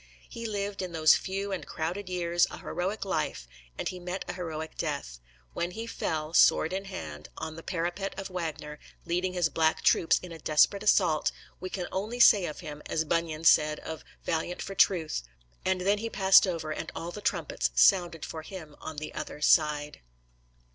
He 0.27 0.47
lived 0.47 0.81
in 0.81 0.93
those 0.93 1.13
few 1.13 1.51
and 1.51 1.63
crowded 1.63 2.09
years 2.09 2.47
a 2.49 2.57
heroic 2.57 3.05
life, 3.05 3.47
and 3.77 3.87
he 3.87 3.99
met 3.99 4.25
a 4.27 4.33
heroic 4.33 4.75
death. 4.75 5.19
When 5.53 5.69
he 5.69 5.85
fell, 5.85 6.33
sword 6.33 6.73
in 6.73 6.85
hand, 6.85 7.29
on 7.37 7.55
the 7.55 7.61
parapet 7.61 8.17
of 8.17 8.31
Wagner, 8.31 8.79
leading 9.05 9.33
his 9.33 9.47
black 9.49 9.83
troops 9.83 10.17
in 10.23 10.31
a 10.31 10.39
desperate 10.39 10.81
assault, 10.81 11.31
we 11.59 11.69
can 11.69 11.85
only 11.91 12.19
say 12.19 12.47
of 12.47 12.61
him 12.61 12.81
as 12.87 13.05
Bunyan 13.05 13.43
said 13.43 13.79
of 13.81 14.03
"Valiant 14.23 14.63
for 14.63 14.73
Truth": 14.73 15.21
"And 15.63 15.81
then 15.81 15.99
he 15.99 16.09
passed 16.09 16.47
over, 16.47 16.71
and 16.71 16.91
all 16.95 17.11
the 17.11 17.21
trumpets 17.21 17.69
sounded 17.75 18.25
for 18.25 18.41
him 18.41 18.75
on 18.81 18.97
the 18.97 19.13
other 19.13 19.39
side." 19.39 20.01